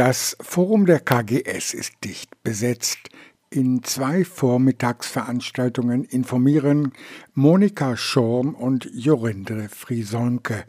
Das 0.00 0.34
Forum 0.40 0.86
der 0.86 0.98
KGS 0.98 1.74
ist 1.74 1.92
dicht 2.04 2.42
besetzt. 2.42 3.10
In 3.50 3.82
zwei 3.82 4.24
Vormittagsveranstaltungen 4.24 6.04
informieren 6.04 6.94
Monika 7.34 7.98
Schorm 7.98 8.54
und 8.54 8.88
Jorindre 8.94 9.68
Frisonke 9.68 10.64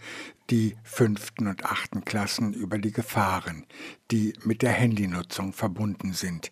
die 0.49 0.75
fünften 0.83 1.47
und 1.47 1.63
achten 1.63 2.03
Klassen 2.03 2.51
über 2.51 2.77
die 2.77 2.91
Gefahren, 2.91 3.65
die 4.11 4.33
mit 4.43 4.63
der 4.63 4.71
Handynutzung 4.71 5.53
verbunden 5.53 6.11
sind. 6.11 6.51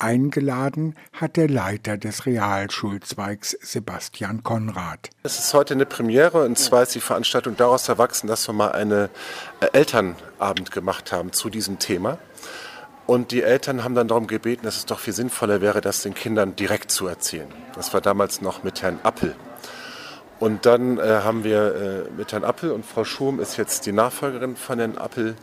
Eingeladen 0.00 0.94
hat 1.12 1.36
der 1.36 1.48
Leiter 1.48 1.96
des 1.98 2.24
Realschulzweigs 2.24 3.58
Sebastian 3.60 4.44
Konrad. 4.44 5.10
Es 5.24 5.40
ist 5.40 5.52
heute 5.54 5.74
eine 5.74 5.86
Premiere 5.86 6.44
und 6.44 6.56
zwar 6.56 6.84
ist 6.84 6.94
die 6.94 7.00
Veranstaltung 7.00 7.56
daraus 7.56 7.88
erwachsen, 7.88 8.28
dass 8.28 8.48
wir 8.48 8.52
mal 8.52 8.72
einen 8.72 9.08
äh, 9.60 9.66
Elternabend 9.72 10.70
gemacht 10.70 11.10
haben 11.10 11.32
zu 11.32 11.50
diesem 11.50 11.80
Thema. 11.80 12.18
Und 13.06 13.32
die 13.32 13.42
Eltern 13.42 13.82
haben 13.82 13.94
dann 13.94 14.06
darum 14.06 14.26
gebeten, 14.26 14.66
dass 14.66 14.76
es 14.76 14.86
doch 14.86 15.00
viel 15.00 15.14
sinnvoller 15.14 15.60
wäre, 15.60 15.80
das 15.80 16.02
den 16.02 16.14
Kindern 16.14 16.54
direkt 16.54 16.90
zu 16.90 17.06
erzählen. 17.06 17.48
Das 17.74 17.92
war 17.94 18.00
damals 18.00 18.40
noch 18.40 18.62
mit 18.62 18.82
Herrn 18.82 19.00
Appel. 19.02 19.34
Und 20.40 20.66
dann 20.66 20.98
äh, 20.98 21.02
haben 21.24 21.42
wir 21.42 22.06
äh, 22.08 22.10
mit 22.16 22.32
Herrn 22.32 22.44
Appel 22.44 22.70
und 22.70 22.86
Frau 22.86 23.04
Schum 23.04 23.40
ist 23.40 23.56
jetzt 23.56 23.86
die 23.86 23.92
Nachfolgerin 23.92 24.56
von 24.56 24.78
Herrn 24.78 24.96
Appel, 24.96 25.34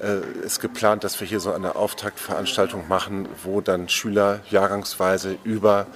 äh, 0.00 0.20
ist 0.44 0.60
geplant, 0.60 1.02
dass 1.04 1.18
wir 1.20 1.26
hier 1.26 1.40
so 1.40 1.52
eine 1.52 1.74
Auftaktveranstaltung 1.74 2.86
machen, 2.86 3.28
wo 3.42 3.60
dann 3.60 3.88
Schüler 3.88 4.40
jahrgangsweise 4.50 5.36
über 5.42 5.86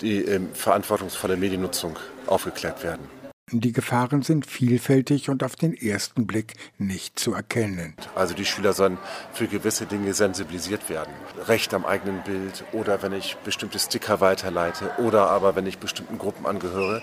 die 0.00 0.24
ähm, 0.24 0.50
verantwortungsvolle 0.54 1.36
Mediennutzung 1.36 1.98
aufgeklärt 2.26 2.84
werden. 2.84 3.17
Die 3.50 3.72
Gefahren 3.72 4.20
sind 4.20 4.44
vielfältig 4.44 5.30
und 5.30 5.42
auf 5.42 5.56
den 5.56 5.72
ersten 5.72 6.26
Blick 6.26 6.52
nicht 6.76 7.18
zu 7.18 7.32
erkennen. 7.32 7.94
Also 8.14 8.34
die 8.34 8.44
Schüler 8.44 8.74
sollen 8.74 8.98
für 9.32 9.46
gewisse 9.46 9.86
Dinge 9.86 10.12
sensibilisiert 10.12 10.90
werden. 10.90 11.12
Recht 11.46 11.72
am 11.72 11.86
eigenen 11.86 12.22
Bild 12.24 12.64
oder 12.72 13.02
wenn 13.02 13.14
ich 13.14 13.36
bestimmte 13.44 13.78
Sticker 13.78 14.20
weiterleite 14.20 14.90
oder 14.98 15.30
aber 15.30 15.56
wenn 15.56 15.66
ich 15.66 15.78
bestimmten 15.78 16.18
Gruppen 16.18 16.44
angehöre, 16.44 17.00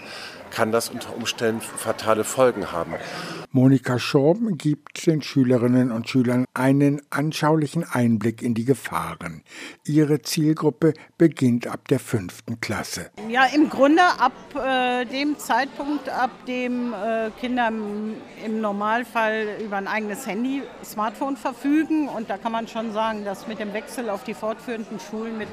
kann 0.51 0.71
das 0.71 0.89
unter 0.89 1.15
Umständen 1.15 1.61
fatale 1.61 2.23
Folgen 2.23 2.71
haben. 2.71 2.93
Monika 3.55 3.97
Schorb 3.99 4.39
gibt 4.57 5.07
den 5.07 5.21
Schülerinnen 5.21 5.89
und 5.93 6.09
Schülern 6.09 6.43
einen 6.53 7.01
anschaulichen 7.09 7.85
Einblick 7.89 8.41
in 8.41 8.53
die 8.53 8.65
Gefahren. 8.65 9.43
Ihre 9.85 10.21
Zielgruppe 10.21 10.93
beginnt 11.17 11.65
ab 11.65 11.87
der 11.87 11.99
fünften 11.99 12.59
Klasse. 12.59 13.11
Ja, 13.29 13.45
im 13.45 13.69
Grunde 13.69 14.01
ab 14.19 14.33
äh, 14.55 15.05
dem 15.05 15.39
Zeitpunkt, 15.39 16.09
ab 16.09 16.31
dem 16.45 16.93
äh, 16.93 17.29
Kinder 17.39 17.69
im, 17.69 18.15
im, 18.45 18.59
Normalfall 18.59 19.47
über 19.63 19.77
ein 19.77 19.87
eigenes 19.87 20.27
Handy, 20.27 20.63
Smartphone 20.83 21.37
verfügen. 21.37 22.09
Und 22.09 22.29
da 22.29 22.37
kann 22.37 22.51
man 22.51 22.67
schon 22.67 22.91
sagen, 22.91 23.23
dass 23.23 23.47
mit 23.47 23.59
dem 23.59 23.71
Wechsel 23.71 24.09
auf 24.09 24.25
die 24.25 24.33
fortführenden 24.33 24.99
Schulen 24.99 25.37
mit 25.37 25.47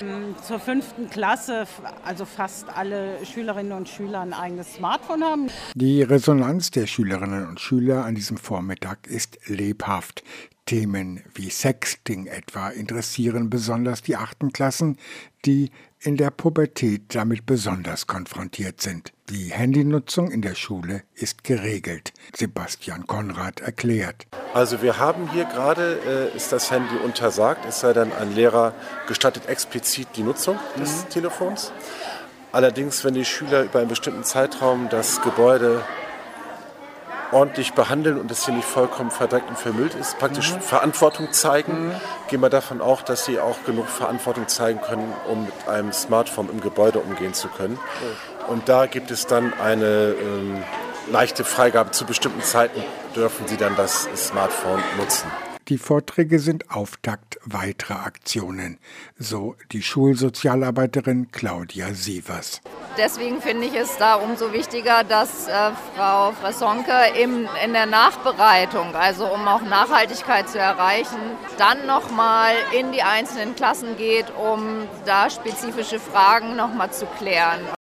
ähm, 0.00 0.36
zur 0.44 0.60
fünften 0.60 1.10
Klasse, 1.10 1.66
also 2.04 2.24
fast 2.24 2.68
alle 2.68 3.26
Schülerinnen 3.26 3.72
und 3.72 3.88
Schüler 3.88 4.20
ein 4.20 4.32
eigenes 4.32 4.74
Smartphone 4.74 5.24
haben. 5.24 5.48
Die 5.74 6.02
Resonanz 6.02 6.70
der 6.70 6.86
Schülerinnen 6.86 7.47
und 7.48 7.60
Schüler 7.60 8.04
an 8.04 8.14
diesem 8.14 8.36
Vormittag 8.36 9.06
ist 9.06 9.38
lebhaft. 9.46 10.22
Themen 10.68 11.24
wie 11.34 11.48
Sexting 11.48 12.26
etwa 12.26 12.68
interessieren 12.68 13.48
besonders 13.48 14.02
die 14.02 14.16
achten 14.16 14.52
Klassen, 14.52 14.98
die 15.46 15.70
in 16.00 16.18
der 16.18 16.30
Pubertät 16.30 17.14
damit 17.14 17.46
besonders 17.46 18.06
konfrontiert 18.06 18.82
sind. 18.82 19.12
Die 19.30 19.50
Handynutzung 19.50 20.30
in 20.30 20.42
der 20.42 20.54
Schule 20.54 21.02
ist 21.14 21.42
geregelt, 21.42 22.12
Sebastian 22.36 23.06
Konrad 23.06 23.60
erklärt. 23.60 24.26
Also 24.52 24.82
wir 24.82 24.98
haben 24.98 25.30
hier 25.32 25.46
gerade, 25.46 26.30
äh, 26.34 26.36
ist 26.36 26.52
das 26.52 26.70
Handy 26.70 26.96
untersagt, 27.02 27.64
es 27.66 27.80
sei 27.80 27.94
denn, 27.94 28.12
ein 28.12 28.34
Lehrer 28.34 28.74
gestattet 29.06 29.48
explizit 29.48 30.08
die 30.16 30.22
Nutzung 30.22 30.58
des 30.78 31.04
mhm. 31.04 31.08
Telefons. 31.08 31.72
Allerdings, 32.52 33.04
wenn 33.04 33.14
die 33.14 33.24
Schüler 33.24 33.64
über 33.64 33.80
einen 33.80 33.88
bestimmten 33.88 34.24
Zeitraum 34.24 34.88
das 34.88 35.20
Gebäude 35.20 35.82
ordentlich 37.32 37.72
behandeln 37.74 38.18
und 38.18 38.30
es 38.30 38.44
hier 38.44 38.54
nicht 38.54 38.66
vollkommen 38.66 39.10
verdreckt 39.10 39.48
und 39.48 39.58
vermüllt 39.58 39.94
ist, 39.94 40.18
praktisch 40.18 40.54
mhm. 40.54 40.60
Verantwortung 40.60 41.32
zeigen. 41.32 41.88
Mhm. 41.88 41.94
Gehen 42.28 42.40
wir 42.40 42.50
davon 42.50 42.80
auch, 42.80 43.02
dass 43.02 43.24
sie 43.24 43.38
auch 43.38 43.64
genug 43.64 43.88
Verantwortung 43.88 44.48
zeigen 44.48 44.80
können, 44.80 45.12
um 45.28 45.44
mit 45.44 45.68
einem 45.68 45.92
Smartphone 45.92 46.48
im 46.50 46.60
Gebäude 46.60 47.00
umgehen 47.00 47.34
zu 47.34 47.48
können. 47.48 47.74
Mhm. 47.74 48.48
Und 48.48 48.68
da 48.68 48.86
gibt 48.86 49.10
es 49.10 49.26
dann 49.26 49.52
eine 49.60 50.14
ähm, 50.20 50.64
leichte 51.10 51.44
Freigabe. 51.44 51.90
Zu 51.90 52.06
bestimmten 52.06 52.42
Zeiten 52.42 52.82
dürfen 53.14 53.46
sie 53.46 53.56
dann 53.56 53.76
das 53.76 54.08
Smartphone 54.16 54.82
nutzen. 54.96 55.30
Die 55.68 55.76
Vorträge 55.76 56.38
sind 56.38 56.70
Auftakt 56.70 57.38
weiterer 57.44 58.06
Aktionen, 58.06 58.78
so 59.18 59.54
die 59.70 59.82
Schulsozialarbeiterin 59.82 61.30
Claudia 61.30 61.92
Sievers. 61.92 62.62
Deswegen 62.96 63.42
finde 63.42 63.66
ich 63.66 63.74
es 63.74 63.98
da 63.98 64.14
umso 64.14 64.52
wichtiger, 64.54 65.04
dass 65.04 65.46
äh, 65.46 65.70
Frau 65.94 66.32
Fressonke 66.32 66.92
im, 67.22 67.46
in 67.62 67.74
der 67.74 67.84
Nachbereitung, 67.84 68.94
also 68.94 69.26
um 69.26 69.46
auch 69.46 69.60
Nachhaltigkeit 69.60 70.48
zu 70.48 70.58
erreichen, 70.58 71.20
dann 71.58 71.86
nochmal 71.86 72.54
in 72.76 72.90
die 72.92 73.02
einzelnen 73.02 73.54
Klassen 73.54 73.98
geht, 73.98 74.32
um 74.36 74.88
da 75.04 75.28
spezifische 75.28 76.00
Fragen 76.00 76.56
nochmal 76.56 76.90
zu 76.92 77.04
klären. 77.18 77.60